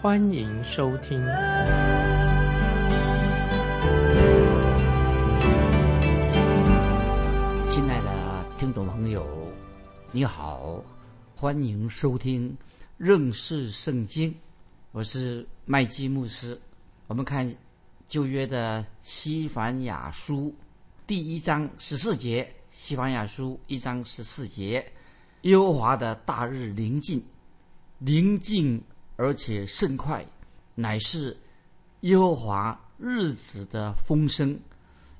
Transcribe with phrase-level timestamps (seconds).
[0.00, 1.18] 欢迎收听。
[7.68, 9.26] 亲爱的听众朋友，
[10.12, 10.80] 你好，
[11.34, 12.56] 欢迎收听
[12.96, 14.32] 认识圣经，
[14.92, 16.56] 我是麦基牧师。
[17.08, 17.52] 我们看
[18.06, 20.54] 旧约的西凡雅书。
[21.08, 24.92] 第一章十四节，《西凡雅书》一章十四节，
[25.42, 27.20] 耶和华的大日临近，
[27.98, 28.80] 临近
[29.18, 30.24] 而且甚快，
[30.76, 31.36] 乃是
[32.02, 34.56] 耶和华日子的风声，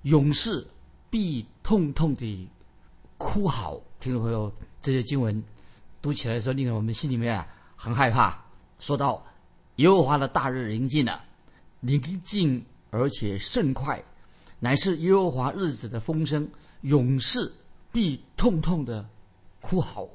[0.03, 0.65] 勇士
[1.11, 2.49] 必痛痛地
[3.17, 3.81] 哭嚎。
[3.99, 5.43] 听众朋友，这些经文
[6.01, 8.41] 读起来的时候，令我们心里面啊很害怕。
[8.79, 9.21] 说到
[9.77, 11.25] 耶和华的大日临近了，
[11.81, 14.01] 临近而且甚快。
[14.61, 16.49] 乃是耶和华日子的风声，
[16.83, 17.53] 勇士
[17.91, 19.05] 必痛痛的
[19.61, 20.09] 哭嚎。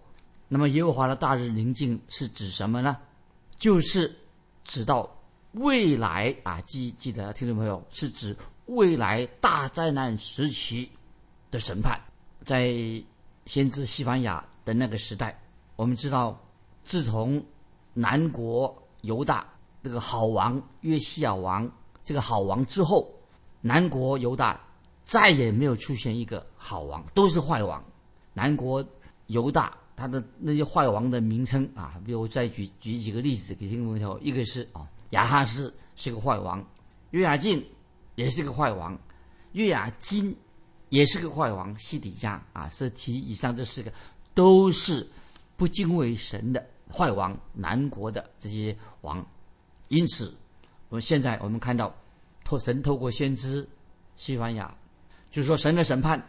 [0.47, 2.97] 那么耶和华的大日临近是指什么呢？
[3.57, 4.13] 就是
[4.63, 5.09] 指到
[5.53, 10.89] 未来啊，记记得听众朋友，是指未来大灾难时期
[11.51, 11.99] 的审判。
[12.43, 12.73] 在
[13.45, 15.39] 先知西班牙的那个时代，
[15.75, 16.39] 我们知道，
[16.83, 17.43] 自从
[17.93, 19.47] 南国犹大
[19.81, 21.69] 这个好王约西亚王
[22.03, 23.09] 这个好王之后。
[23.65, 24.59] 南国犹大
[25.05, 27.81] 再也没有出现一个好王，都是坏王。
[28.33, 28.85] 南国
[29.27, 36.65] 犹大他的那些坏王的名称啊，比如再举举几个例子给听众朋友，一个是啊亚哈斯是个坏王，
[37.11, 37.63] 约雅敬
[38.15, 38.97] 也是个坏王，
[39.51, 40.35] 约雅金
[40.89, 43.91] 也是个坏王，西底家啊是提以上这四个
[44.33, 45.07] 都是
[45.55, 49.25] 不敬畏神的坏王，南国的这些王。
[49.89, 50.33] 因此，
[50.89, 51.93] 我们现在我们看到。
[52.45, 53.65] 透神透过先知
[54.17, 54.69] 西班牙，
[55.31, 56.21] 就是说神的审判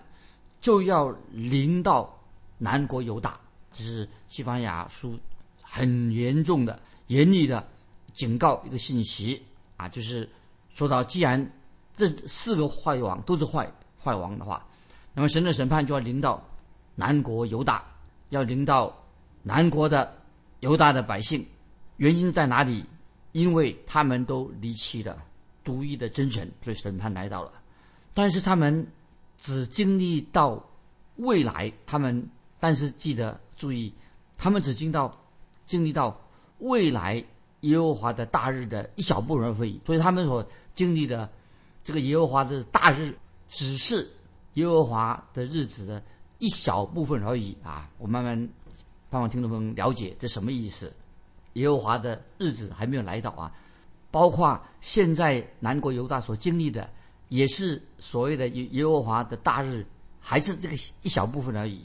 [0.60, 2.16] 就要临到
[2.56, 3.38] 南国犹大，
[3.74, 5.18] 这是西班牙书
[5.60, 7.66] 很严重的、严厉的
[8.12, 9.42] 警告一个信息
[9.76, 10.26] 啊，就是
[10.72, 11.52] 说到既然
[11.96, 13.70] 这四个坏王都是坏
[14.02, 14.64] 坏王的话，
[15.12, 16.42] 那么神的审判就要临到
[16.94, 17.84] 南国犹大，
[18.30, 18.96] 要临到
[19.42, 20.16] 南国的
[20.60, 21.44] 犹大的百姓，
[21.96, 22.84] 原因在哪里？
[23.32, 25.20] 因为他们都离弃了。
[25.64, 27.50] 独一的真神，所以审判来到了。
[28.12, 28.86] 但是他们
[29.38, 30.62] 只经历到
[31.16, 32.28] 未来，他们
[32.60, 33.92] 但是记得注意，
[34.36, 35.10] 他们只经到
[35.66, 36.18] 经历到
[36.58, 37.24] 未来
[37.60, 39.80] 耶和华的大日的一小部分而已。
[39.86, 41.30] 所以他们所经历的
[41.82, 43.14] 这个耶和华的大日，
[43.48, 44.08] 只是
[44.54, 46.02] 耶和华的日子的
[46.38, 47.88] 一小部分而已啊！
[47.98, 48.48] 我慢慢
[49.10, 50.92] 盼望听众朋友了解这什么意思。
[51.54, 53.52] 耶和华的日子还没有来到啊！
[54.10, 56.88] 包括现在南国犹大所经历的，
[57.28, 59.86] 也是所谓的耶耶和华的大日，
[60.20, 61.84] 还是这个一小部分而已。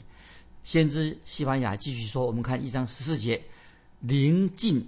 [0.62, 3.42] 先知西班牙继续说，我们看一章十四节，
[4.00, 4.86] 临近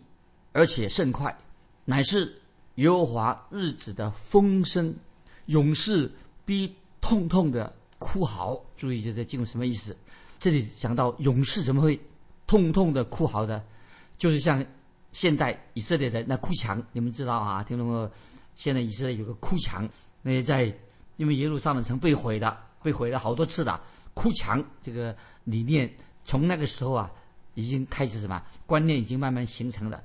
[0.52, 1.36] 而且甚快，
[1.84, 2.40] 乃是
[2.76, 4.94] 耶和华日子的风声，
[5.46, 6.10] 勇士
[6.44, 8.62] 必痛痛的哭嚎。
[8.76, 9.96] 注意这在进入什么意思？
[10.38, 11.98] 这里讲到勇士怎么会
[12.46, 13.64] 痛痛的哭嚎的，
[14.18, 14.64] 就是像。
[15.12, 17.62] 现代以色列人那哭墙，你们知道啊？
[17.62, 18.10] 听懂没？
[18.54, 19.86] 现在以色列有个哭墙，
[20.22, 20.74] 那在
[21.18, 23.78] 因为耶路撒冷城被毁了，被毁了好多次了。
[24.14, 25.92] 哭墙这个理念
[26.24, 27.10] 从那个时候啊，
[27.54, 30.02] 已经开始什么观念已经慢慢形成了。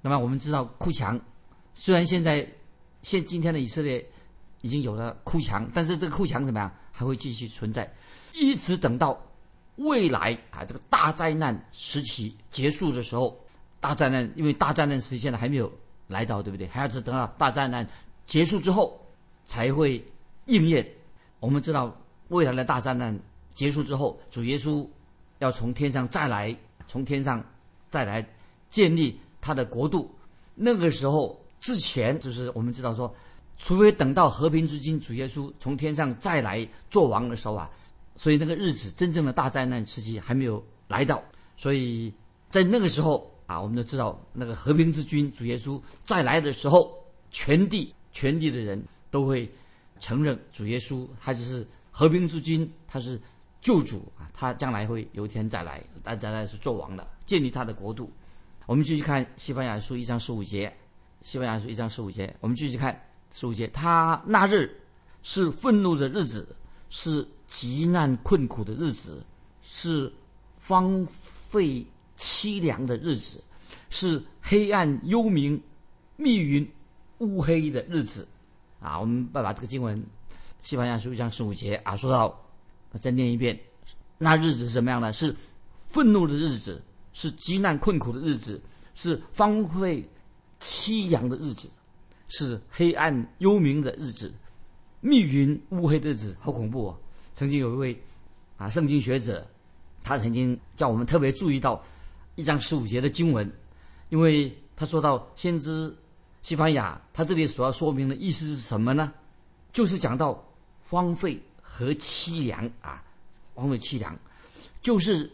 [0.00, 1.20] 那么我们知道哭墙，
[1.74, 2.46] 虽然现在
[3.02, 4.04] 现今天的以色列
[4.62, 7.90] 已经有了哭墙，但是这个哭墙怎么样还会继续存在，
[8.34, 9.20] 一直等到
[9.76, 13.38] 未来啊这个大灾难时期结束的时候。
[13.78, 15.70] 大灾难，因为大灾难时期现在还没有
[16.08, 16.66] 来到，对不对？
[16.66, 17.86] 还要是等到大灾难
[18.26, 18.98] 结束之后
[19.44, 20.04] 才会
[20.46, 20.84] 应验。
[21.38, 21.94] 我们知道，
[22.28, 23.16] 未来的大灾难
[23.56, 24.86] 结束之后，主耶稣
[25.40, 26.56] 要从天上再来，
[26.86, 27.44] 从天上
[27.90, 28.24] 再来
[28.68, 30.08] 建立他的国度。
[30.54, 33.12] 那个时候之前，就是我们知道说，
[33.58, 37.68] 除非等到和平之君主耶稣从天上再来做王的时候啊，
[38.14, 41.20] 所以那个日子真正的大灾难时期还没有来到。
[41.56, 42.14] 所以
[42.48, 43.28] 在那个时候。
[43.46, 46.92] 啊，我们都知道，那个和平之君主耶稣再来的时候，
[47.30, 49.48] 全地全地的人都会
[50.00, 53.20] 承认主耶稣，他就是和平之君，他是
[53.66, 58.08] 救主啊，他将来会有一天再来，但将来是做王的，建立他的国度。
[58.64, 60.72] 我们继续看西班牙书一章十五节，
[61.20, 62.96] 西班牙书一章十五节，我们继续看
[63.34, 63.66] 十五节。
[63.66, 64.72] 他那日
[65.24, 66.54] 是愤怒的日子，
[66.90, 69.20] 是极难困苦的日子，
[69.62, 70.12] 是
[70.62, 71.04] 荒
[71.50, 71.84] 废
[72.16, 73.42] 凄凉的日子，
[73.90, 75.60] 是黑暗幽冥、
[76.14, 76.64] 密云
[77.18, 78.28] 乌黑的日子。
[78.78, 80.00] 啊，我们把把这个经文，
[80.62, 82.45] 西班牙书一章十五节啊，说到，
[82.92, 83.58] 再念一遍。
[84.18, 85.12] 那日子是什么样的？
[85.12, 85.34] 是
[85.84, 88.60] 愤怒的日子，是极难困苦的日子，
[88.94, 90.08] 是荒废。
[90.58, 91.68] 凄凉的日子，
[92.28, 94.32] 是黑暗幽冥的日子，
[95.02, 96.96] 密云乌黑的日子，好恐怖啊！
[97.34, 98.02] 曾经有一位
[98.56, 99.46] 啊圣经学者，
[100.02, 101.84] 他曾经叫我们特别注意到
[102.36, 103.52] 一章十五节的经文，
[104.08, 105.94] 因为他说到先知
[106.40, 109.12] 西班牙，他这里所要说明的意思是什么呢？
[109.72, 110.42] 就是讲到
[110.86, 113.02] 荒废和凄凉啊，
[113.54, 114.16] 王的凄凉，
[114.80, 115.30] 就是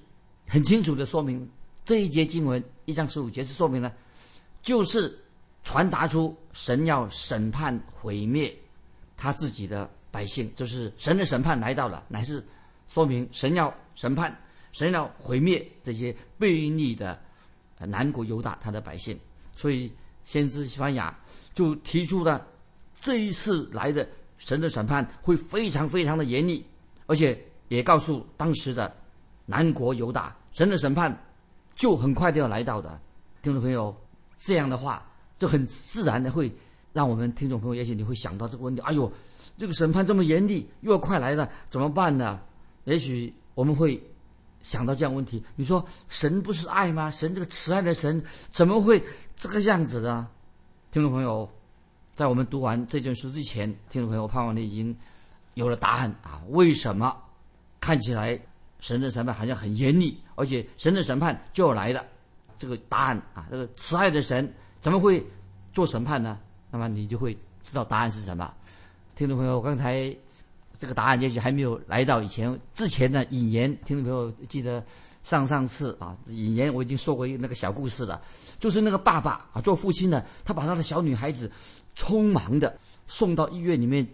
[0.48, 1.46] 很清楚的说明
[1.84, 3.92] 这一节经文一章十五节是说明了。
[4.62, 5.12] 就是
[5.64, 8.56] 传达出神要审判毁灭
[9.16, 12.44] 他自己的百姓，就是神的审判来到了，乃是
[12.86, 14.36] 说明神要审判，
[14.70, 17.20] 神要毁灭这些悖逆的
[17.78, 19.18] 南国犹大他的百姓。
[19.56, 19.92] 所以
[20.24, 21.12] 先知西班牙
[21.52, 22.46] 就提出了
[23.00, 24.08] 这一次来的
[24.44, 26.64] 神的审判会非常非常的严厉，
[27.06, 28.92] 而且也告诉当时的
[29.46, 31.16] 南国犹大，神的审判
[31.76, 33.00] 就很快就要来到的，
[33.40, 33.96] 听众朋友。
[34.44, 35.08] 这样的话，
[35.38, 36.52] 就很自然的会
[36.92, 39.10] 让我们听众朋友，也许你会想到这个问题：哎呦，
[39.56, 42.40] 这个审判这么严厉，又要快来了，怎么办呢？
[42.82, 44.02] 也许我们会
[44.60, 47.08] 想到这样问题：你说神不是爱吗？
[47.08, 49.00] 神这个慈爱的神怎么会
[49.36, 50.28] 这个样子呢？
[50.90, 51.48] 听众朋友，
[52.14, 54.94] 在我们读完这卷书之前，听众朋友我盼望你已经
[55.54, 56.42] 有了答案啊！
[56.50, 57.16] 为什么
[57.80, 58.38] 看起来
[58.80, 62.04] 神的审判好像很严厉，而且神的审判就要来了？
[62.58, 65.24] 这个答案啊，这个慈爱的神怎么会
[65.72, 66.38] 做审判呢？
[66.70, 68.52] 那么你就会知道答案是什么。
[69.16, 70.14] 听众朋友，我刚才
[70.78, 73.74] 这个答案也许还没有来到以前之前的引言。
[73.86, 74.84] 听众朋友记得
[75.22, 78.20] 上上次啊，引言我已经说过一个那个小故事了，
[78.58, 81.50] 就是那个爸爸啊，做父亲的，他把他的小女孩子
[81.96, 84.06] 匆忙的送到医院里面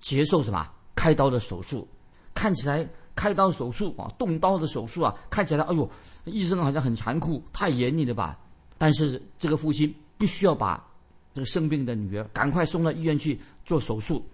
[0.00, 1.86] 接受什么开刀的手术，
[2.34, 2.88] 看起来。
[3.18, 5.90] 开刀手术啊，动刀的手术啊，看起来哎呦，
[6.24, 8.38] 医生好像很残酷，太严厉了吧？
[8.78, 10.80] 但是这个父亲必须要把
[11.34, 14.24] 这个生病的女儿赶快送到医院去做手术，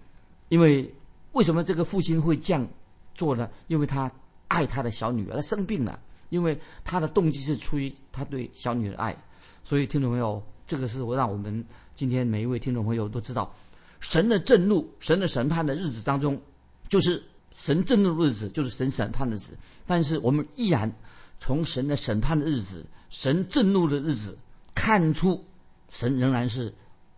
[0.49, 0.87] 因为
[1.31, 2.67] 为什么这个父亲会这样
[3.15, 3.49] 做呢？
[3.65, 4.11] 因为他
[4.49, 5.99] 爱他的小女儿，他生病了，
[6.29, 9.17] 因为他的动机是出于他对小女儿的爱。
[9.63, 11.65] 所以听众朋友，这个是我让我们
[11.95, 13.51] 今天每一位听众朋友都知道，
[13.99, 16.39] 神的震怒、神的审判的日子当中，
[16.87, 17.23] 就是。
[17.57, 19.57] 神震怒的日子就是神审判的日子，
[19.87, 20.93] 但是我们依然
[21.39, 24.37] 从神的审判的日子、神震怒的日子
[24.75, 25.41] 看出，
[25.87, 26.73] 神仍然是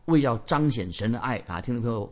[0.05, 1.59] 为要彰显神的爱啊！
[1.59, 2.07] 听众朋友，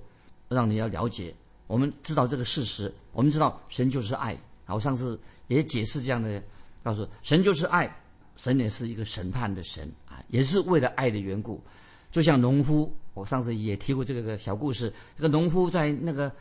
[0.48, 1.32] 让你要了解，
[1.68, 4.34] 我们知道这个事实，我们知道神就是爱
[4.66, 4.74] 啊！
[4.74, 6.42] 我上次也解释这样的，
[6.82, 7.96] 告诉神就是爱，
[8.36, 11.64] 神也是一个审判的神啊，也是为了爱的缘故。
[12.16, 16.32] 就像农夫，我上次也提过这个小故事，这个农夫在那个。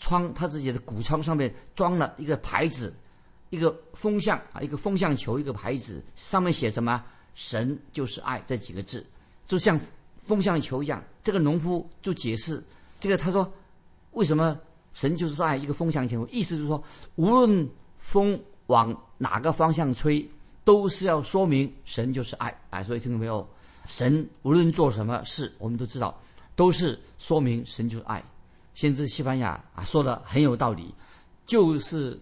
[0.00, 2.94] 窗，他自己的谷仓上面装了一个牌子，
[3.50, 7.04] 一个风向啊，一个风向球，一个牌子，上面写什么？
[7.34, 9.04] 神就是爱这几个字，
[9.44, 9.78] 就像
[10.22, 11.02] 风向球一样。
[11.24, 12.62] 这个农夫就解释，
[13.00, 13.52] 这个他说，
[14.12, 14.56] 为什么
[14.92, 16.24] 神就是爱一个风向球？
[16.28, 16.82] 意思就是说，
[17.16, 20.26] 无论风往哪个方向吹，
[20.64, 22.84] 都是要说明神就是爱啊。
[22.84, 23.44] 所以听到没有？
[23.88, 26.20] 神无论做什么事，我们都知道，
[26.54, 28.22] 都是说明神就是爱。
[28.74, 30.94] 先知西班牙啊说的很有道理，
[31.46, 32.16] 就是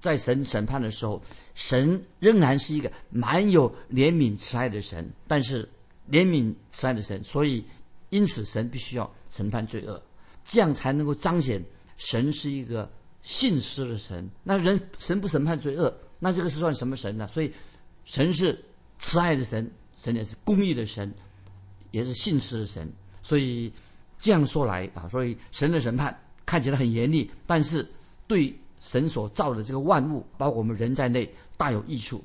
[0.00, 1.20] 在神审判的时候，
[1.54, 5.68] 神仍然是一个蛮有怜悯慈爱的神，但是
[6.08, 7.64] 怜悯慈爱的神，所以
[8.10, 10.00] 因此神必须要审判罪恶，
[10.44, 11.62] 这样才能够彰显
[11.96, 12.88] 神是一个
[13.20, 14.26] 信实的神。
[14.44, 17.26] 那人神不审判罪恶，那这个是算什么神呢？
[17.26, 17.52] 所以
[18.04, 18.64] 神是
[18.98, 21.12] 慈爱的神，神也是公义的神，
[21.90, 22.90] 也是信实的神，
[23.20, 23.70] 所以。
[24.20, 26.12] 这样说来啊，所以神的审判
[26.44, 27.88] 看起来很严厉，但是
[28.26, 32.20] 对神所造的这个万物，包括我们人在内，大有益处。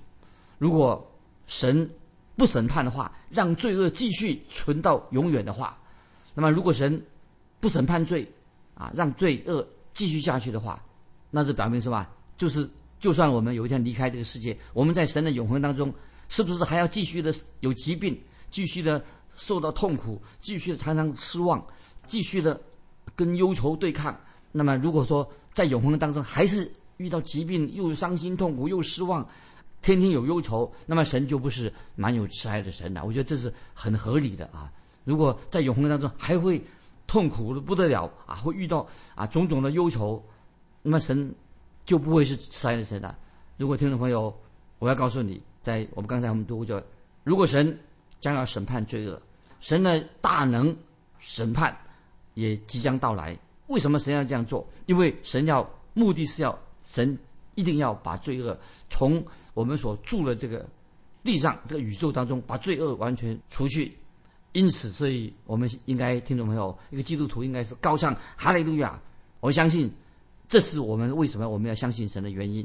[0.58, 1.08] 如果
[1.46, 1.88] 神
[2.36, 5.80] 不审判的话，让罪恶继续存到永远的话，
[6.34, 7.00] 那么如果神
[7.60, 8.27] 不审判罪
[8.74, 9.63] 啊，让罪恶
[9.94, 10.84] 继续下去的话，
[11.30, 12.08] 那是表明什么？
[12.38, 12.68] 就是
[13.00, 15.94] 就算我们有一天离开这个世界，我们在神的永恒当中，
[16.34, 19.00] 是不是还要继续的有疾病，继续的？
[19.36, 21.63] 受到痛苦，继续的常常失望，
[22.06, 22.60] 继续的
[23.16, 24.16] 跟忧愁对抗。
[24.52, 29.28] 那么，如果说在永恒当中还是遇到疾病，又伤心痛苦，又失望，
[29.82, 33.04] 天天有忧愁，那么神就不是蛮有慈爱的神了。
[33.04, 34.72] 我觉得这是很合理的啊。
[35.04, 36.62] 如果在永恒当中还会
[37.08, 40.24] 痛苦的不得了啊，会遇到啊种种的忧愁，
[40.84, 41.34] 那么神
[41.86, 43.18] 就不会是慈爱的神了。
[43.58, 44.32] 如果听众朋友，
[44.78, 46.84] 我要告诉你，在我们刚才我们读过，
[47.24, 47.75] 如果神
[48.20, 49.20] 将要审判罪恶，
[49.60, 50.75] 神的大能
[51.20, 51.75] 审判
[52.36, 53.36] 也即将到来。
[53.67, 54.67] 为什么神要这样做？
[54.86, 57.17] 因为神要目的是要神
[57.55, 58.55] 一定要把罪恶
[58.89, 60.67] 从我们所住的这个
[61.24, 63.91] 地上这个宇宙当中把罪恶完全除去。
[64.51, 69.00] 因此，所以我们应该听众朋友，一个基督徒应该是高唱哈利路亚。
[69.39, 69.91] 我相信，
[70.48, 72.63] 这是我们为什么我们要相信神的原因。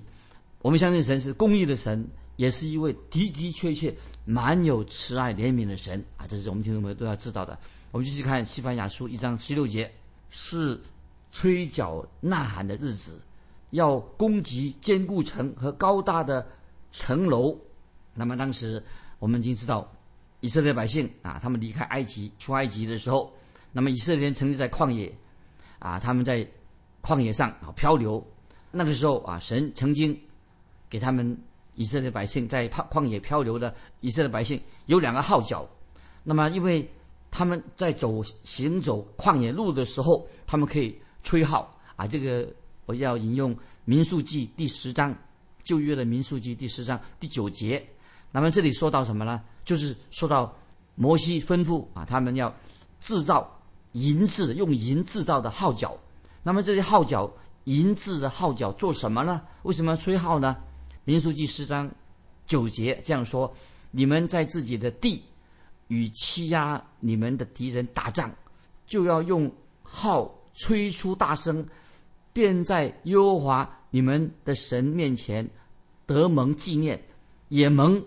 [0.61, 2.05] 我们相信神是公义的神，
[2.39, 3.93] 也是一位的的确确
[4.25, 6.25] 蛮有慈爱怜悯的神啊！
[6.27, 7.59] 这是我们听众朋友都要知道的。
[7.91, 9.93] 我们继续看《西班牙书》一章十六节，
[10.31, 10.81] 是
[11.33, 13.21] 吹角呐喊的日子，
[13.71, 16.47] 要攻击坚固城和高大的
[16.93, 17.59] 城楼。
[18.15, 18.81] 那么当时
[19.19, 19.91] 我们已经知道。
[20.41, 23.35] 以色列百姓啊，他们离开埃及出埃及的时候，
[23.73, 25.13] 那么以色列人曾经在旷野，
[25.81, 26.49] 啊，他们在
[27.03, 28.25] 旷野上啊漂流。
[28.71, 30.17] 那个时候啊，神曾经
[30.89, 31.37] 给他们
[31.79, 35.65] 以色列百姓在旷旷野漂流的以色列百姓有两个号角。
[36.25, 36.87] 那么，因为
[37.31, 42.05] 他们在走行走旷野路的时候，他们可以吹号啊。
[42.05, 42.53] 这个
[42.85, 45.17] 我要引用民数记第十章
[45.63, 47.81] 旧约的民数记第十章第九节。
[48.33, 49.41] 那么这里说到什么呢？
[49.65, 50.53] 就是说到
[50.97, 52.53] 摩西吩咐啊，他们要
[52.99, 53.49] 制造
[53.93, 55.97] 银制用银制造的号角。
[56.43, 57.31] 那么这些号角，
[57.65, 59.43] 银制的号角做什么呢？
[59.63, 60.57] 为什么要吹号呢？
[61.09, 61.91] 民书记十章
[62.45, 63.51] 九节这样说：
[63.91, 65.23] 你们在自己的地
[65.87, 68.31] 与欺压你们的敌人打仗，
[68.87, 69.51] 就要用
[69.83, 71.67] 号吹出大声，
[72.35, 75.49] 便在耶和华你们的神面前
[76.05, 77.03] 得蒙纪念，
[77.49, 78.05] 也蒙。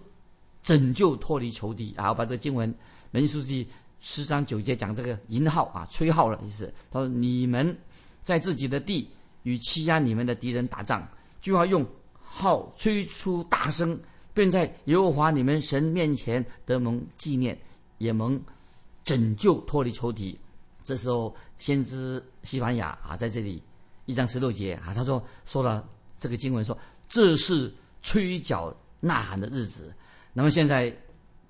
[0.61, 2.13] 拯救脱离仇敌啊！
[2.13, 2.71] 把这个经文，
[3.09, 3.67] 民书记
[3.99, 6.71] 十章九节讲这个银号啊，吹号的意思。
[6.91, 7.75] 他说：“你们
[8.21, 9.09] 在自己的地
[9.41, 11.03] 与欺压你们的敌人打仗，
[11.41, 11.83] 就要用
[12.33, 13.99] 号吹出大声，
[14.33, 17.59] 便在耶和华你们神面前得蒙纪念，
[17.97, 18.41] 也蒙
[19.03, 20.39] 拯救脱离仇敌。”
[20.83, 23.61] 这时候，先知西班牙啊，在这里
[24.05, 25.87] 一张十六节啊，他说说了
[26.19, 26.75] 这个经文说
[27.07, 27.71] ：“这是
[28.01, 29.93] 吹角呐喊的日子。”
[30.33, 30.89] 那么现在，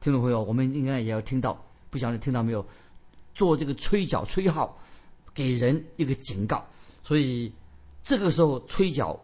[0.02, 2.66] 听众朋友，我们应该也要听到，不晓得听到没有？
[3.34, 4.78] 做这个吹角吹号，
[5.34, 6.66] 给人一个警告。
[7.04, 7.52] 所以
[8.04, 9.18] 这个时候吹角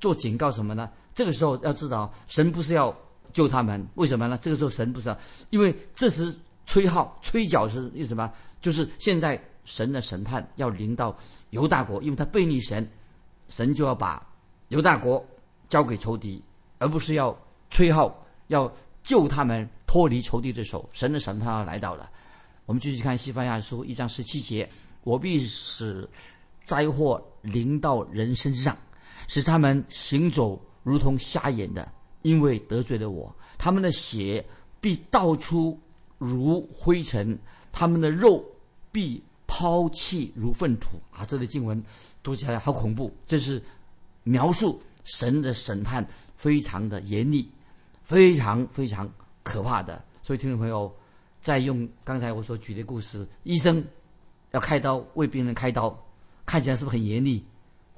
[0.00, 0.90] 做警告什么呢？
[1.14, 2.92] 这个时候要知道，神不是要
[3.32, 4.36] 救他们，为什么呢？
[4.38, 5.14] 这个时候神不是，
[5.50, 6.34] 因为这时
[6.66, 8.32] 吹号吹角是意什么？
[8.60, 11.16] 就是现在神的审判要临到
[11.50, 12.88] 犹大国，因为他背逆神，
[13.48, 14.26] 神就要把
[14.68, 15.24] 犹大国
[15.68, 16.42] 交给仇敌，
[16.78, 17.38] 而不是要
[17.68, 18.72] 吹号要。
[19.02, 22.10] 救他们脱离仇敌的手，神的审判要来到了。
[22.66, 24.68] 我们继续看西班牙书一章十七节：
[25.04, 26.06] 我必使
[26.64, 28.76] 灾祸临到人身上，
[29.30, 31.88] 使他们行走如同瞎眼的，
[32.22, 33.32] 因为得罪了我。
[33.56, 34.44] 他们的血
[34.80, 35.78] 必倒出
[36.18, 37.38] 如灰尘，
[37.70, 38.44] 他们的肉
[38.90, 40.98] 必抛弃如粪土。
[41.12, 41.80] 啊，这里经文
[42.24, 43.62] 读起来好恐怖，这是
[44.24, 47.48] 描述神的审判非常的严厉。
[48.02, 49.08] 非常非常
[49.44, 50.92] 可怕的，所以听众朋友，
[51.40, 53.84] 再用刚才我所举的故事，医生
[54.50, 55.96] 要开刀为病人开刀，
[56.44, 57.44] 看起来是不是很严厉？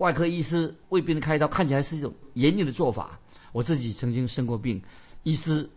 [0.03, 3.19] 外科医师为病人开刀，看起来是一种严厉的做法。
[3.53, 4.83] 我自己曾经生过病，
[5.23, 5.69] 医师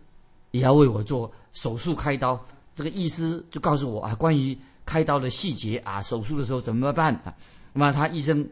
[0.50, 2.38] 也要为我做手术开刀，
[2.74, 7.32] 这个医师就告诉我啊，关于开刀的细节啊，手术的时候怎么办啊？
[7.72, 8.44] 那么他医生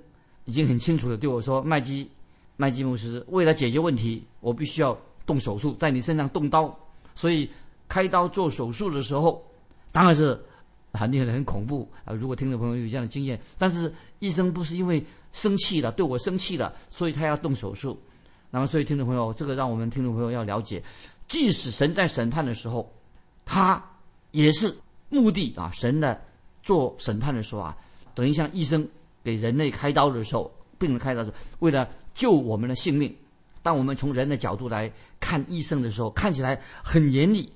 [0.44, 2.08] 已经很清楚的对我说，麦基
[2.56, 4.96] 麦基牧师，为了解决问题，我必须要。
[5.26, 6.78] 动手术，在你身上动刀，
[7.14, 7.48] 所以
[7.88, 9.42] 开刀做手术的时候，
[9.90, 10.38] 当然是
[10.94, 12.14] 很令人很恐怖啊！
[12.14, 18.00] 如果听众朋友有这样的经验，但是医生不是因为生气了，对我生气了，所以他要动手术。
[18.50, 20.82] 那么，所以听众朋友，这个让我们听众朋友要了解，
[21.26, 22.88] 即使神在审判的时候，
[23.44, 23.82] 他
[24.30, 24.72] 也是
[25.08, 25.70] 目的啊！
[25.72, 26.16] 神呢
[26.62, 27.76] 做审判的时候啊，
[28.14, 28.88] 等于像医生
[29.24, 33.14] 给人类开刀的时候，病人开刀是为了救我们的性命。
[33.62, 37.50] 当我们从人的角度来看医生的时候，看起来很严厉，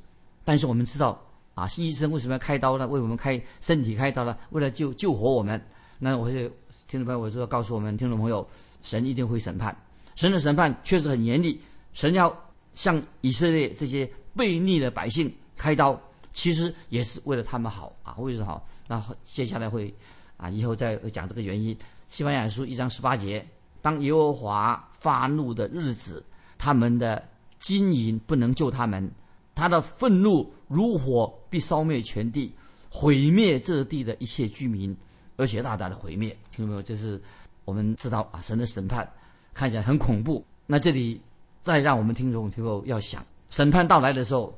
[0.44, 1.22] 但是我们知道
[1.58, 2.86] 啊，医生为什么要开刀呢？
[2.86, 4.36] 为我们开身体开刀呢？
[4.50, 5.60] 为了救救活我们。
[5.98, 6.48] 那我就
[6.86, 8.48] 听众朋友，我就告诉我们听众朋友，
[8.82, 9.76] 神一定会审判，
[10.14, 11.60] 神的审判确实很严厉。
[11.92, 12.32] 神要
[12.74, 16.00] 向以色列这些悖逆的百姓开刀，
[16.32, 18.64] 其实也是为了他们好啊，为什么好？
[18.86, 19.92] 那接下来会
[20.36, 21.76] 啊，以后再讲这个原因。
[22.06, 23.44] 西班牙书一章十八节。
[23.82, 26.24] 当耶和华发怒的日子，
[26.58, 27.26] 他们的
[27.58, 29.10] 金银不能救他们，
[29.58, 32.54] 他的愤怒如火必烧灭全地，
[32.88, 34.96] 毁灭这地的一切居民，
[35.36, 36.30] 而且大大的毁灭。
[36.54, 36.80] 听到没有？
[36.80, 37.20] 这是
[37.64, 39.10] 我们知道啊，神的审判
[39.52, 40.44] 看起来很恐怖。
[40.64, 41.20] 那这里
[41.60, 44.56] 再让我们听众听众要想，审判到来的时候，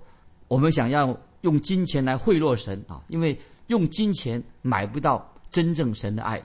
[0.49, 6.45] 我们想要用金钱来贿赂神啊，因为用金钱买不到真正神的爱，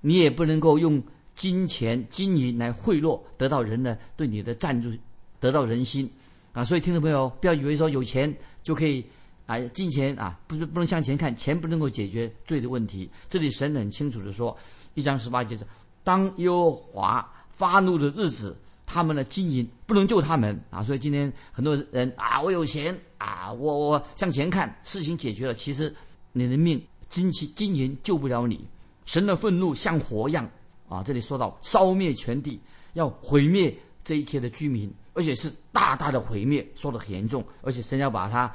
[0.00, 1.00] 你也不能够用
[1.36, 4.90] 金钱金银来贿赂得到人的对你的赞助，
[5.38, 6.10] 得到人心
[6.52, 6.64] 啊。
[6.64, 9.04] 所以听众朋友不要以为说有钱就可以。
[9.44, 13.10] 啊，金钱啊，不是不能向前看，钱不能够解决罪的问题。
[13.28, 14.56] 这里神很清楚的说，
[14.94, 15.66] 一章十八节是：
[16.04, 18.56] 当耶和华发怒的日子，
[18.86, 20.80] 他们的金银不能救他们啊。
[20.80, 25.52] 所以今天很多人啊，我有钱啊，我我向前看，事情解决了。
[25.52, 25.92] 其实
[26.30, 28.64] 你的命金钱金银救不了你。
[29.04, 30.48] 神的愤怒像火一样
[30.88, 32.60] 啊，这里说到烧灭全地，
[32.92, 38.52] 要毁灭这一切的居民，而且是大大的毁灭，说的很严重，而且神要把他。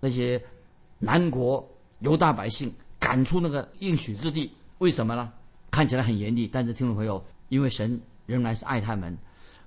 [0.00, 0.40] 那些
[1.00, 4.48] 南国犹大百姓赶出那个应许之地，
[4.78, 5.32] 为什么呢？
[5.72, 9.18] 看起来很严厉，但是听众朋友，因为神仍然是爱他们。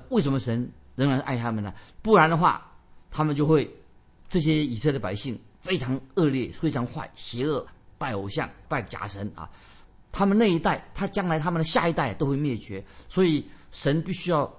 [0.08, 1.74] 为什么神仍然是爱他们呢？
[2.02, 2.66] 不然的话，
[3.12, 3.70] 他们就会
[4.30, 7.68] 这些以色列百姓非常恶劣、非常坏、邪恶，
[7.98, 9.50] 拜偶像、拜假神啊。
[10.14, 14.50] 他们那一代，他将来他们的下一代都会灭绝，所以神必须要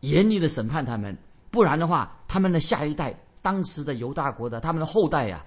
[0.00, 1.14] 严厉的审判他们。
[1.50, 3.14] 不然的话，他们的下一代。
[3.40, 5.42] 当时的犹大国的他们的后代呀，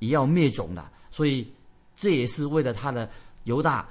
[0.00, 1.50] 也要灭种的，所以
[1.94, 3.08] 这也是为了他的
[3.44, 3.88] 犹大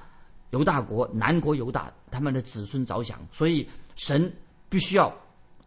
[0.50, 3.66] 犹大国南国犹大他们的子孙着想，所以
[3.96, 4.32] 神
[4.68, 5.12] 必须要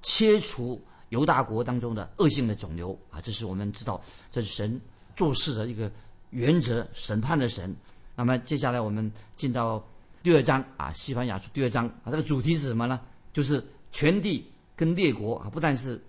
[0.02, 3.20] 切除犹大国当中的恶性的肿瘤啊！
[3.20, 4.00] 这是我们知道，
[4.32, 4.80] 这是神
[5.16, 5.92] 做事的一个
[6.30, 7.76] 原则，审判的神。
[8.16, 9.84] 那么接下来我们进到
[10.22, 13.02] 第二章啊，西班牙书第二章啊，这个主题是什么呢？
[13.34, 13.62] 就是
[13.92, 16.02] 全地跟列国啊，不但是。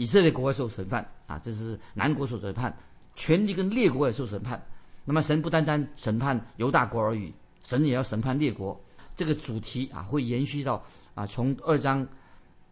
[0.00, 2.72] 以色列国外受审判啊，这是南国受审判，
[3.16, 4.64] 权力跟列国也受审判。
[5.04, 8.80] 那么神不单单审判犹大国而已，神也要审判列国。
[9.16, 10.80] 这个主题啊，会延续到
[11.16, 12.06] 啊，从二章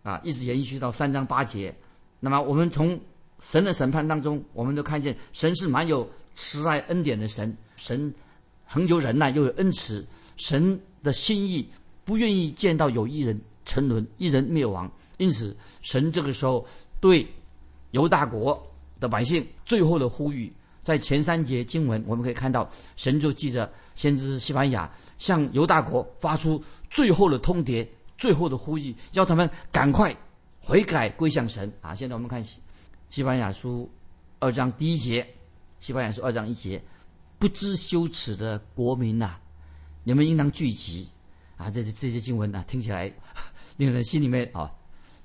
[0.04, 1.74] 啊一直延续到三章八节。
[2.20, 2.96] 那么我们从
[3.40, 8.14] 神的审判当中，我们都看见神是蛮有慈爱恩典的神，神
[8.66, 10.06] 恒久忍耐又有恩慈，
[10.36, 11.68] 神的心意
[12.04, 14.88] 不愿意见到有一人沉沦，一人灭亡。
[15.18, 16.66] 因此，神这个时候。
[16.98, 17.28] 对
[17.90, 18.60] 犹大国
[18.98, 20.50] 的百姓最后的呼吁，
[20.82, 30.16] 在前三节经文我们可以看到，神就记着先知西班牙向犹大国发出最后的通牒、最后的呼吁，要他们赶快
[30.58, 31.94] 悔改归向神啊！
[31.94, 32.60] 现在我们看西
[33.10, 33.88] 西班牙书
[34.38, 35.24] 二章第一节，
[35.80, 36.82] 西班牙书二章一节，
[37.38, 39.36] 不知羞耻的国民呐，
[40.02, 41.08] 你们应当聚集
[41.58, 41.70] 啊！
[41.70, 43.12] 这这些经文呢，听起来
[43.76, 44.72] 令人心里面啊。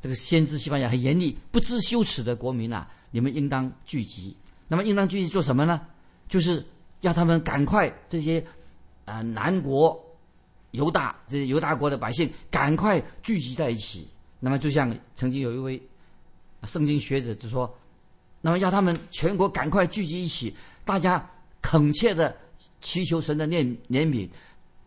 [0.01, 4.35] 这个先知西班牙很严厉，不知羞耻的国民呐，你们应当聚集。
[4.67, 5.79] 那么应当聚集做什么呢？
[6.27, 6.65] 就是
[7.01, 8.43] 要他们赶快这些
[9.05, 10.01] 啊南国
[10.71, 14.07] 犹大这些犹大国的百姓赶快聚集在一起。
[14.39, 15.79] 那么就像曾经有一位
[16.63, 17.71] 圣经学者就说，
[18.41, 21.29] 那么要他们全国赶快聚集一起，大家
[21.61, 22.35] 恳切的
[22.79, 24.27] 祈求神的怜怜悯，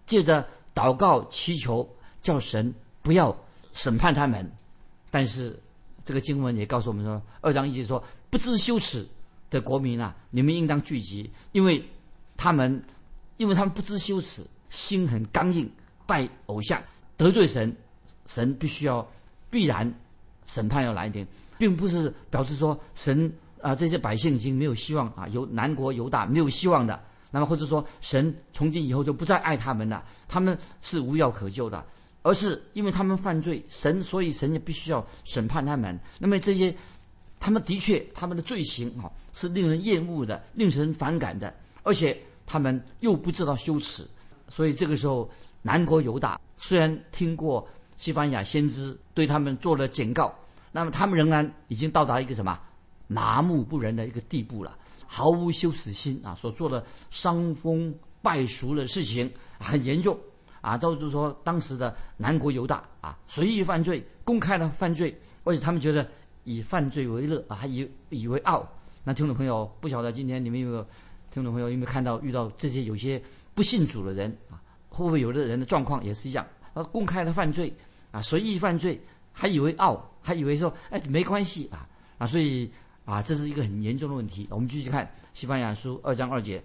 [0.07, 1.89] 借着祷告祈求，
[2.21, 3.37] 叫神不要
[3.73, 4.51] 审判他们。
[5.15, 5.57] 但是，
[6.05, 9.07] 这个经文也告诉我们说，二章一节说，不知羞耻
[9.49, 11.81] 的国民啊，你们应当聚集，因为
[12.37, 12.83] 他们，
[13.37, 15.71] 因为他们不知羞耻，心很刚硬，
[16.05, 16.83] 拜偶像，
[17.17, 17.73] 得罪神，
[18.27, 19.09] 神必须要
[19.49, 19.89] 必然
[20.49, 21.25] 审判要来临，
[21.59, 27.01] 并不是表示说神啊这些百姓已经没有希望啊，由南国犹大没有希望的，
[27.31, 31.87] 那么或者说神从今以后就不再爱他们了，他们是无药可救的。
[32.25, 36.01] 而是因为他们犯罪，神所以神也必须要审判他们。
[36.19, 36.75] 那么这些，
[37.39, 44.09] 他们的确他们的罪行啊是令人厌恶的，令人反感的，而且他们又不知道羞耻。
[44.49, 50.35] 所以这个时候，南国犹大虽然听过西班牙先知对他们做了警告，
[50.73, 52.59] 那么他们仍然已经到达一个什么
[53.07, 60.19] 麻木不仁的一个地步了，毫无羞耻心啊，所做的伤风败俗的事情很严重。
[60.65, 66.09] 啊，都是说当时的南国犹大啊，随意犯罪，公开的犯罪，而且他们觉得
[66.45, 68.67] 以犯罪为乐啊，还以以为傲。
[69.05, 70.87] 那听众朋友不晓得今天你们有没有
[71.31, 73.23] 听众朋友有没有看到遇到这些有些
[73.55, 74.57] 不信主的人啊？
[74.89, 76.47] 会不会有的人的状况也是一样？
[76.73, 77.71] 啊，公开的犯罪
[78.11, 78.99] 啊，随意犯罪，
[79.33, 82.71] 还以为傲，还以为说哎没关系啊啊，所以
[83.05, 84.49] 啊这是一个很严重的问题。
[84.49, 86.65] 我们继续看西班牙书二章二节。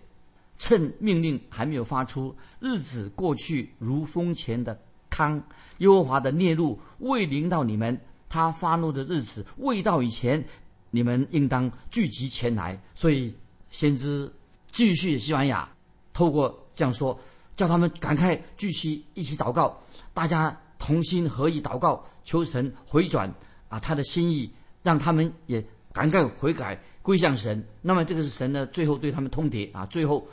[0.60, 5.42] 趁命令还没有发出，日子过去如风前的康，
[5.80, 10.46] 耶和华的烈怒未临到你们，他发怒的日子未到以前，
[10.92, 12.80] 你们应当聚集前来。
[12.94, 13.34] 所以
[13.70, 14.32] 先知
[14.70, 15.68] 继续西班牙
[16.14, 17.18] 透过这样说，
[17.56, 19.82] 叫他们赶快聚齐一起祷告，
[20.14, 23.34] 大家同心合意祷告，求神回转
[23.70, 24.52] 啊他的心意，
[24.84, 27.66] 让他们也赶快悔改归向神。
[27.82, 30.28] 那么这个是神呢最后对他们通牒啊，最后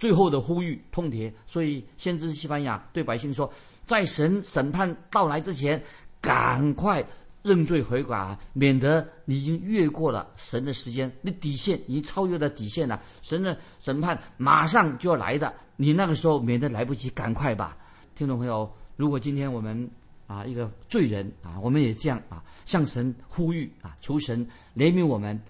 [0.00, 1.32] 最后的呼吁通牒。
[1.46, 3.48] 所以先知西班牙对百姓说，
[3.86, 5.80] 在神审判到来之前，
[6.20, 7.06] 赶快。
[7.42, 13.00] 认罪悔改，免得你已经越过了神的时间，你底线已经超越了底线了。
[13.22, 17.78] 神的审判马上就要来的，你那个时候免得来不及，赶快吧，
[18.14, 18.70] 听众朋友。
[18.96, 19.90] 如果今天我们
[20.26, 25.40] 啊一个罪人啊，我们也这样啊向神呼吁啊，求神怜悯我们，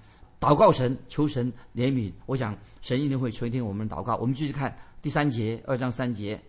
[0.41, 2.11] 祷告神，求神怜悯。
[2.25, 4.17] 我想神一定会垂听我们的祷告。
[4.17, 6.41] 我们继续看第三节，二章三节。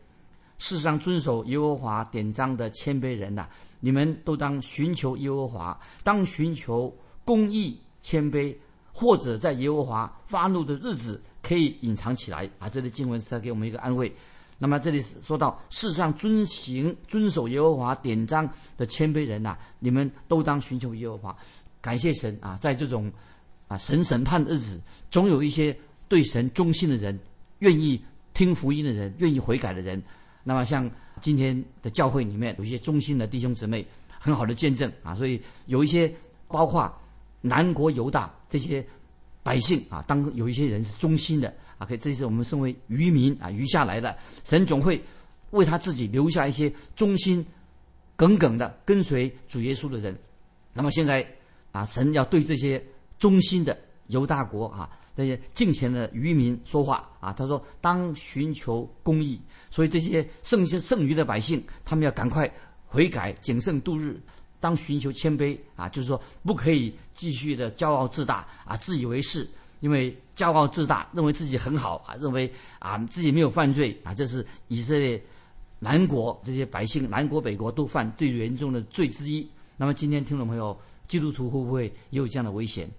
[0.58, 3.48] 世上遵守耶和华典章的谦卑人呐，
[3.80, 8.56] 你们都当寻求耶和华，当寻求公义、谦卑，
[8.94, 12.70] 或者在耶和华发怒的日子可以隐藏起来啊！
[12.70, 14.14] 这里经文是在给我们一个安慰。
[14.60, 21.36] 那么这里是说到世上遵行、遵守耶和华典章的谦卑人呐，你们都当寻求耶和华。
[21.82, 23.12] 感谢神啊，在这种
[23.72, 25.74] 啊神审判的日子，总有一些
[26.10, 27.18] 对神忠心的人，
[27.60, 28.04] 愿意
[28.34, 30.02] 听福音的人，愿意悔改的人。
[30.44, 33.88] 那么，像今天的教会里面有一些忠心的弟兄姊妹，
[34.20, 36.14] 很好的见证啊，所以有一些
[36.50, 36.94] 包括
[37.40, 38.86] 南国犹大这些
[39.42, 45.02] 百姓啊，当有一些人是忠心的啊，可以这是我们身为渔民啊渔下来的，神总会
[45.52, 47.46] 为他自己留下一些忠心
[48.18, 50.14] 耿耿的跟随主耶稣的人。
[50.74, 51.26] 那么现在
[51.72, 52.84] 啊，神要对这些
[53.22, 54.90] 忠心的犹大国啊。
[55.14, 62.50] 那些敬虔的渔民说话啊，他说：“当寻求公义，所以这些剩下剩余的百姓，他们要赶快
[62.86, 64.20] 悔改，谨慎度日。
[64.62, 69.48] 当寻求谦卑啊，就是说不可以继续的骄傲自大啊，自以为是。
[69.82, 75.22] 因为骄傲自大，认为自己很好啊，认为啊自己没有犯罪啊，这是以色列
[75.80, 79.46] 南国这些百姓，南国北国都犯最严重的罪之一。
[79.78, 82.90] 那么今天听众朋友，基督徒会不会也有这样的危险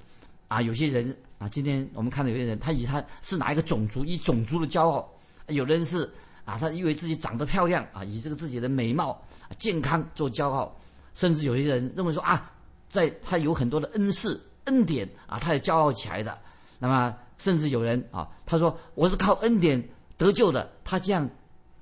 [0.52, 0.62] 啊？
[0.62, 5.04] 有些人。”啊，今天我们看到有些人，他以他是哪一个种族，以种族的骄傲；
[5.48, 6.08] 有的人是
[6.44, 9.20] 啊，他以为自己长得漂亮啊，以这个自己的美貌、
[9.58, 10.72] 健康做骄傲；
[11.14, 12.52] 甚至有些人认为说啊，
[12.88, 16.38] 在他有很多的恩赐、恩典啊，他也骄傲起来的。
[16.78, 19.82] 那么，甚至有人啊，他说我是靠恩典
[20.16, 21.28] 得救的，他这样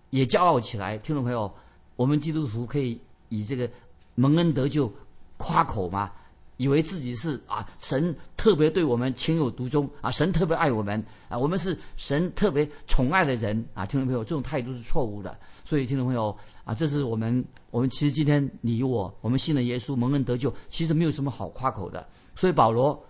[0.09, 0.97] 也骄傲起来。
[0.97, 1.55] 听众朋友，
[1.97, 3.69] 我们基督徒可以以这个
[4.15, 4.91] 蒙恩得救
[5.37, 6.11] 夸口吗？
[6.61, 15.35] 以为自己是啊，神特别对我们情有独钟啊，神特别爱我们啊，我们是神特别宠爱的人啊，听众朋友，这种态度是错误的。
[15.65, 22.07] 所以，听众朋友啊，这是我们我们其实今天你我我们信了耶稣蒙恩得救，其实没有什么好夸口的。
[22.35, 23.03] 所以保罗。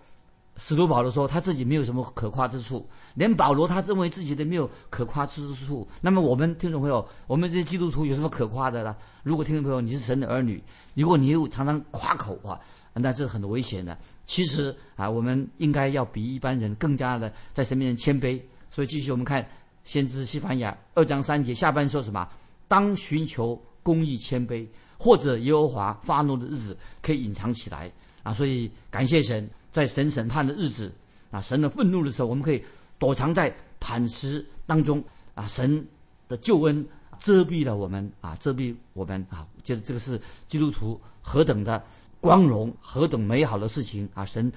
[0.56, 5.88] 使徒保罗说他自己没有什么可夸之处，连保罗他认为自己都没有可夸之处。
[6.02, 8.94] 那么我们听众朋友，我们这些基督徒有什么可夸的呢？
[9.22, 10.62] 如果听众朋友你是神的儿女，
[10.94, 12.60] 如果你又常常夸口啊，
[12.94, 13.96] 那这很危险的。
[14.26, 18.40] 其实啊，我们应该要比一般人更加的在神面前谦卑。
[18.70, 19.46] 所以继续我们看
[19.84, 22.28] 先知西番雅二章三节下半说什么？
[22.68, 24.66] 当寻求公义谦卑，
[24.98, 27.90] 或者耶和华发怒的日子可以隐藏起来
[28.22, 28.32] 啊。
[28.32, 29.48] 所以感谢神。
[29.72, 30.92] 在神审判的日子，
[31.30, 32.60] 啊，神的愤怒的时候，我们可以
[32.98, 35.00] 躲藏在磐石当中，
[35.36, 35.86] 啊，神
[36.26, 36.84] 的救恩
[37.20, 41.80] 遮蔽了我们，啊，遮蔽我们，啊，觉得这个是基督徒何等的
[42.20, 44.52] 光荣，何等美好的事情，啊，神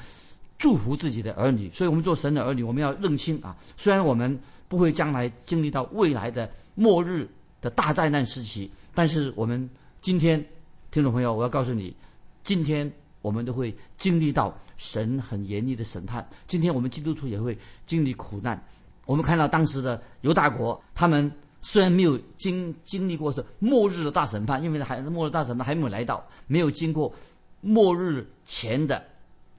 [0.58, 7.28] 祝福自己的儿女，所以我们做神的儿女，我们要认清，啊，虽然我们不会将来经历到未来的末日
[7.62, 9.70] 的大灾难时期，但是我们
[10.02, 10.44] 今天，
[10.92, 11.96] 听众朋友，我要告诉你，
[12.44, 12.92] 今天。
[13.24, 16.28] 我们都会经历到神很严厉的审判。
[16.46, 18.62] 今天我们基督徒也会经历苦难。
[19.06, 27.10] 我们看到当时的犹大国，他们虽然没有经经历过是末日的大审判，因为还末日大审判还没有来到，没有经过
[27.64, 29.04] 末日前的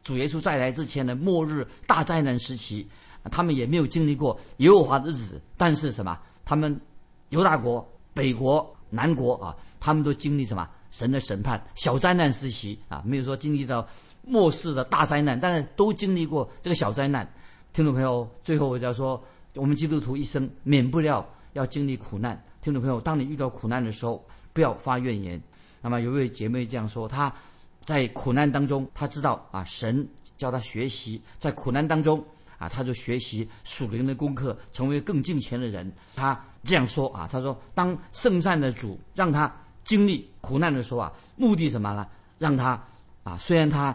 [0.04, 2.86] 主耶稣再来之前的末日大灾难时期，
[3.32, 5.40] 他们也没有经历过耶和华的日子。
[5.56, 6.16] 但是什么？
[6.44, 6.78] 他们
[7.30, 10.68] 犹大国、北国、南国啊，他们都经历什么？
[10.90, 13.84] 神的审判，小灾难时期啊，没有说经历到
[14.22, 17.28] 末世的大灾难，但是都经历过这个小灾难。
[17.72, 19.20] 听众朋友，最后我要说，
[19.56, 22.40] 我们基督徒一生免不了要经历苦难。
[22.62, 25.42] 听众朋友，当你遇到苦难的时候，不要发怨言。
[25.80, 27.34] 那么有一位姐妹这样说，她
[27.84, 32.24] 在苦难当中，他知道啊，神教他学习，在苦难当中
[32.58, 35.90] 啊，他就学习属灵的功课，成为更敬虔的人。
[36.16, 39.52] 他这样说啊，他说，当圣善的主让他。
[39.84, 42.08] 经历苦难的时候啊，目的什么呢？
[42.38, 42.82] 让他
[43.22, 43.94] 啊，虽然他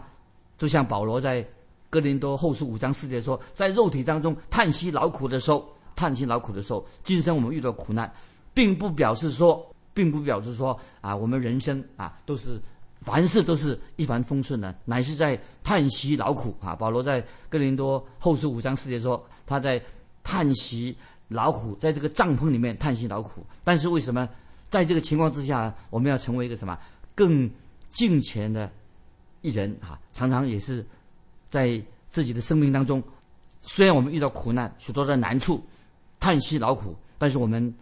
[0.56, 1.44] 就像保罗在
[1.90, 8.08] 哥林多后书五章四节说，在肉体当中叹息劳苦的时候叹息劳苦的时候，今生我们遇到苦难，
[8.54, 12.62] 并不表示说，并不表示说啊，我们人生啊都是
[13.02, 16.74] 凡事都是一帆风顺的，乃是在叹息劳苦啊。
[16.74, 19.82] 保罗在哥林多后书五章四节说，他在
[20.22, 20.94] 叹息
[21.28, 23.44] 劳苦，在这个帐篷里面叹息劳苦。
[23.64, 24.28] 但是为什么
[24.68, 26.78] 在这个情况之下，我们要成为一个什么
[27.14, 27.50] 更
[27.88, 28.70] 敬虔的
[29.40, 29.98] 一人啊？
[30.12, 30.84] 常常也是
[31.48, 33.02] 在自己的生命当中。
[33.62, 35.62] 虽然我们遇到苦难，许多的难处，
[36.18, 37.74] 叹息劳苦，但是我们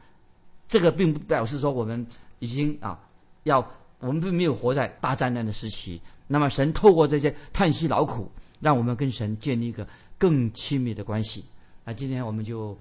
[0.69, 2.07] 这个并不表示说我们
[2.39, 2.99] 已经啊
[3.45, 3.61] 要
[4.01, 6.01] 我们并没有活在大灾难的时期。
[6.27, 8.31] 那么神透过这些叹息劳苦，
[8.61, 11.45] 让我们跟神建立一个更亲密的关系。
[11.85, 12.77] 那今天我们就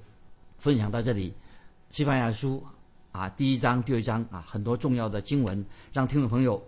[0.57, 1.33] 分享到这里。
[1.89, 2.63] 西班牙书
[3.11, 6.61] 啊，第一章、第二章啊，很多重要的经文，让听众朋友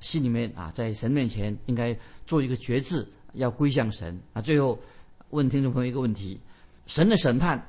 [0.00, 4.40] 心里面啊，在神面前应该做一个决志，要归向神啊。
[4.40, 4.78] 最后。
[5.30, 6.38] 问听众朋友一个问题：
[6.86, 7.60] 神的审判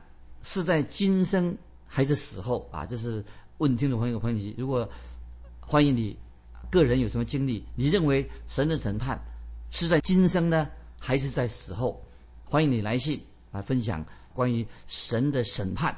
[0.43, 2.85] 是在今生还是死后啊？
[2.85, 3.25] 这是
[3.57, 4.53] 问听众朋友一个问题。
[4.55, 4.87] 如果
[5.61, 6.15] 欢迎你
[6.69, 9.19] 个人有什么经历，你认为神的审判
[9.71, 10.67] 是在今生呢，
[10.99, 12.01] 还是在死后？
[12.43, 13.19] 欢迎你来信
[13.51, 15.95] 来分享关于神的审判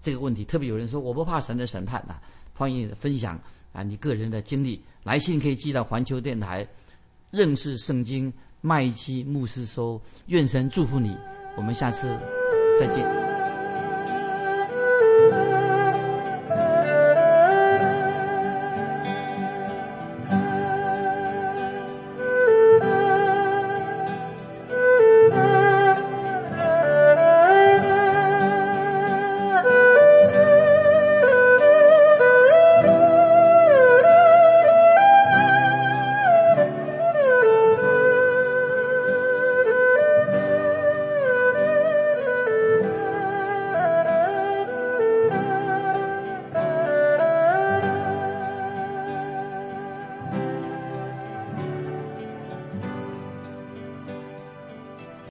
[0.00, 0.44] 这个问题。
[0.44, 2.20] 特别有人说我不怕神的审判啊，
[2.54, 3.40] 欢迎你分享
[3.72, 4.82] 啊你个人的经历。
[5.02, 6.66] 来信可以寄到环球电台，
[7.30, 8.32] 认识圣经。
[8.62, 11.16] 麦基牧师说：“愿神祝福你，
[11.56, 12.14] 我们下次
[12.78, 13.08] 再见。”